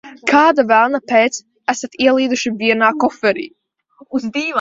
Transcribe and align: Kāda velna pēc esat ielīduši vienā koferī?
Kāda 0.29 0.63
velna 0.69 0.99
pēc 1.11 1.37
esat 1.73 1.97
ielīduši 2.05 2.53
vienā 2.63 2.89
koferī? 3.05 3.47